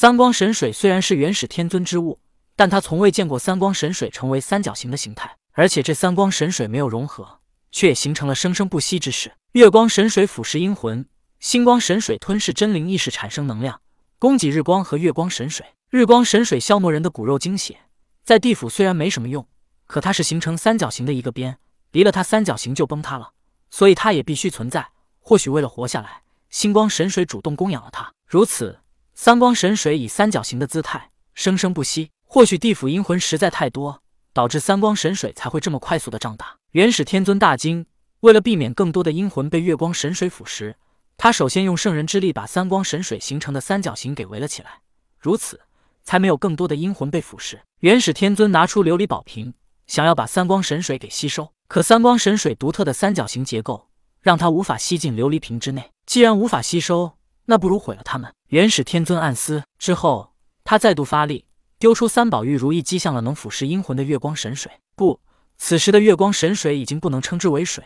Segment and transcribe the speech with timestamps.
[0.00, 2.20] 三光神水虽然是元始天尊之物，
[2.54, 7.40] 但他从未见过三光神水成为三角形的形态，而且这三光神水没有融合，
[7.72, 9.32] 却也形成了生生不息之势。
[9.54, 11.04] 月光神水腐蚀阴魂，
[11.40, 13.80] 星光神水吞噬真灵意识，产生能量，
[14.20, 15.66] 供给日光和月光神水。
[15.90, 17.80] 日光神水消磨人的骨肉精血，
[18.22, 19.48] 在地府虽然没什么用，
[19.88, 21.58] 可它是形成三角形的一个边，
[21.90, 23.32] 离了它三角形就崩塌了，
[23.68, 24.90] 所以它也必须存在。
[25.18, 28.78] 或许为了活下来，星光神水主动供养了它，如此。
[29.20, 34.00] 三光神水以三角形的姿态生生不息，或许地府阴魂实在太多，
[34.32, 36.56] 导致三光神水才会这么快速的胀大。
[36.70, 37.84] 元始天尊大惊，
[38.20, 40.76] 为了避免更多的阴魂被月光神水腐蚀，
[41.16, 44.82] 他首先用圣人之力把三光神水形成的三角形给围了起来，
[45.18, 45.62] 如此
[46.04, 47.58] 才没有更多的阴魂被腐蚀。
[47.80, 49.52] 元始天尊拿出琉璃宝瓶，
[49.88, 53.88] 想要把三光神水给吸收，可三光神水独特的三角形结构
[54.20, 55.90] 让他无法吸进琉璃瓶之内。
[56.06, 57.17] 既然无法吸收，
[57.50, 58.30] 那不如毁了他们。
[58.48, 60.34] 元始天尊暗思之后，
[60.64, 61.46] 他再度发力，
[61.78, 64.70] 丢出三宝玉如意，击向了能腐蚀阴魂的月光神水。
[64.94, 65.20] 不，
[65.56, 67.82] 此时的月光神水已经不能称之为水，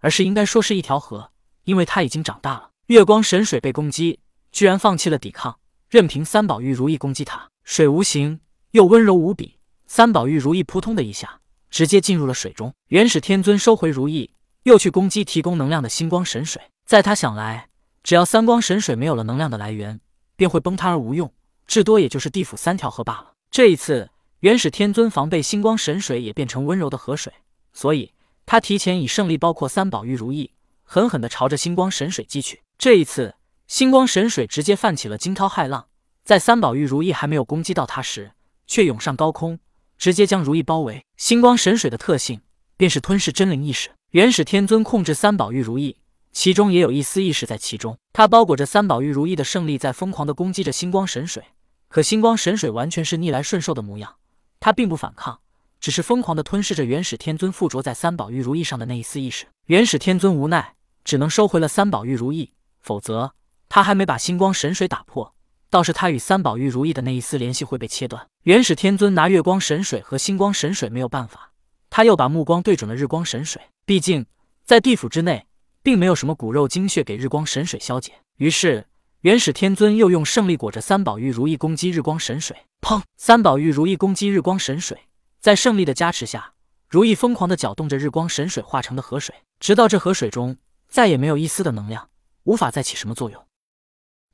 [0.00, 1.30] 而是应该说是一条河，
[1.64, 2.70] 因为它已经长大了。
[2.86, 4.20] 月光神水被攻击，
[4.50, 5.58] 居然放弃了抵抗，
[5.90, 7.50] 任凭三宝玉如意攻击它。
[7.64, 12.72] 水无形，又温柔无比，三宝玉如意扑通的一下，直接进入了水中。
[12.88, 16.62] 元始天尊收回如意，又去攻击提供能量的星光神水。
[16.86, 17.68] 在他想来。
[18.02, 20.00] 只要三光神水没有了能量的来源，
[20.34, 21.32] 便会崩塌而无用，
[21.66, 23.34] 至多也就是地府三条河罢了。
[23.50, 27.32] 这一次，元始天尊防备星光神水也变成温柔的河水，
[27.72, 28.12] 所以
[28.44, 32.62] 他提前以胜利包括三宝玉如意，狠狠地朝着星光神水击去。
[32.76, 33.36] 这一次，
[33.68, 35.86] 星光神水直接泛起了惊涛骇浪，
[36.24, 38.32] 在三宝玉如意还没有攻击到他时，
[38.66, 39.60] 却涌上高空，
[39.96, 41.06] 直接将如意包围。
[41.16, 42.40] 星光神水的特性
[42.76, 43.90] 便是吞噬真灵意识。
[44.10, 45.96] 元始天尊控制三宝玉如意。
[46.32, 51.44] 其中也有一丝意识在其中，他包裹着三宝玉如意的胜利，在疯狂的攻击着星光神水。
[51.88, 54.16] 可星光神水完全是逆来顺受的模样，
[54.58, 55.40] 他并不反抗，
[55.78, 59.44] 只是疯狂的吞噬着元始天尊附着在三宝玉如意上的那一丝意识。
[59.66, 60.74] 元始天尊无奈，
[61.04, 63.34] 只能收回了三宝玉如意，否则
[63.68, 65.34] 他还没把星光神水打破，
[65.68, 68.26] 倒是他与三宝玉如意的那一丝联系会被切断。
[68.44, 71.52] 元始天尊拿月光神水和星光神水没有办法，
[71.90, 74.24] 他又把目光对准了日光神水，毕竟
[74.64, 75.46] 在地府之内。
[75.82, 78.86] 并没有什么骨肉精血给日光神水消解，于是
[79.22, 82.56] 元始天尊又用胜利裹着三宝玉如意攻击日光神水。
[82.80, 83.02] 砰！
[83.16, 85.08] 三宝玉如意攻击日光神水，
[85.40, 86.54] 在胜利的加持下，
[86.88, 90.56] 如意疯狂地搅动着日光神水化成的河水，直到这河水中
[90.88, 92.08] 再也没有一丝的能量，
[92.44, 93.46] 无法再起什么作用。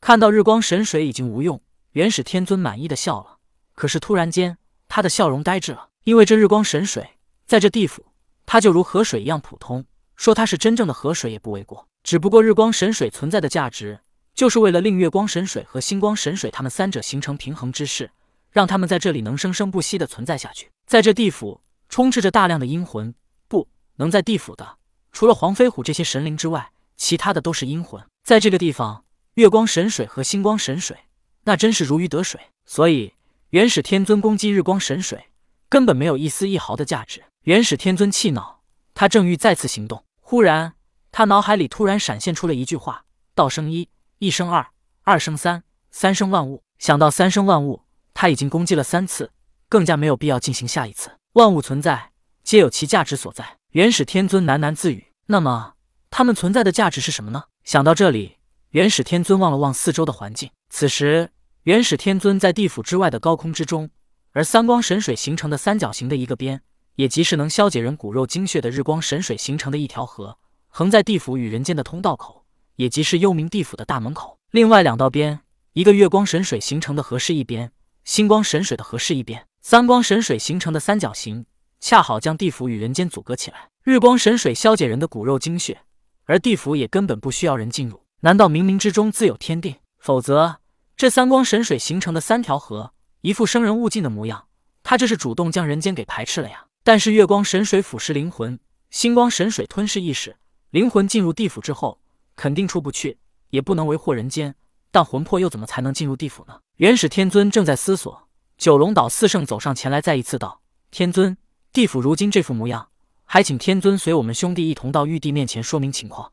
[0.00, 1.60] 看到日光神水已经无用，
[1.92, 3.38] 元始天尊满意的笑了。
[3.74, 4.56] 可是突然间，
[4.88, 8.06] 他的笑容呆滞了，因为这日光神水在这地府，
[8.46, 9.84] 它就如河水一样普通。
[10.18, 14.00] 说它是真正的河水也不为过，只不过日光神水存在的价值，
[14.34, 18.10] 就是为了令月光神水和星光神水他们三者形成平衡之势，
[18.50, 20.70] 让他们在这里能生生不息的存在下去。
[20.86, 23.14] 在这地府充斥着大量的阴魂，
[23.46, 24.78] 不能在地府的，
[25.12, 28.04] 除了黄飞虎这些神灵之外，其他的都是阴魂。
[28.24, 29.04] 在这个地方，
[29.34, 30.96] 月光神水和星光神水
[31.44, 33.14] 那真是如鱼得水，所以
[33.50, 35.26] 元始天尊攻击日光神水
[35.68, 37.22] 根本没有一丝一毫的价值。
[37.44, 38.62] 元始天尊气恼，
[38.94, 40.04] 他正欲再次行动。
[40.30, 40.74] 忽然，
[41.10, 44.68] 他脑海里突然闪现出了一句话：“道生一，一生二，
[45.02, 49.32] 二生三，三生万物。”想到三生万物，他已经攻击了三次，
[49.70, 51.12] 更加没有必要进行下一次。
[51.32, 52.12] 万物存在，
[52.44, 53.56] 皆有其价值所在。
[53.70, 55.72] 元始天尊喃喃自语：“那么，
[56.10, 58.36] 他们存在的价值是什么呢？”想到这里，
[58.72, 60.50] 元始天尊望了望四周的环境。
[60.68, 61.30] 此时，
[61.62, 63.88] 元始天尊在地府之外的高空之中，
[64.32, 66.60] 而三光神水形成的三角形的一个边。
[66.98, 70.36] 也即是能消解人骨肉精血的日光神水形成的一条河，
[70.66, 72.44] 横在地府与人间的通道口，
[72.74, 74.36] 也即是幽冥地府的大门口。
[74.50, 75.38] 另外两道边，
[75.74, 77.70] 一个月光神水形成的河是一边，
[78.02, 79.46] 星光神水的河是一边。
[79.60, 81.46] 三光神水形成的三角形，
[81.78, 83.68] 恰好将地府与人间阻隔起来。
[83.84, 85.82] 日光神水消解人的骨肉精血，
[86.24, 88.02] 而地府也根本不需要人进入。
[88.22, 89.76] 难道冥冥之中自有天定？
[90.00, 90.56] 否则，
[90.96, 94.48] 这三光神水形成的三条河，一副生人勿近的模样，
[94.82, 96.64] 他这是主动将人间给排斥了呀。
[96.84, 98.58] 但是月光神水腐蚀灵魂，
[98.90, 100.36] 星光神水吞噬意识，
[100.70, 102.00] 灵魂进入地府之后
[102.36, 103.18] 肯定出不去，
[103.50, 104.54] 也不能为祸人间。
[104.90, 106.60] 但魂魄又怎么才能进入地府呢？
[106.76, 111.36] 元始天尊正在思索，九龙岛四圣走上前来，再一次道：“天尊，
[111.74, 112.88] 地府如今这副模样，
[113.24, 116.32] 还请天尊随我们兄弟一同到玉帝面前说明情况。”